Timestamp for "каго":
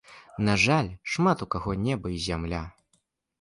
1.57-1.75